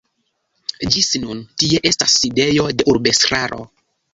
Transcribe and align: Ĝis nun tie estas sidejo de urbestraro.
Ĝis 0.95 1.09
nun 1.25 1.43
tie 1.63 1.81
estas 1.91 2.17
sidejo 2.23 2.67
de 2.81 2.89
urbestraro. 2.95 3.63